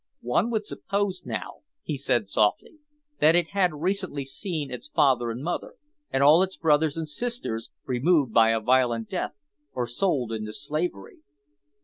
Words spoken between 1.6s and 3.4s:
he said softly, "that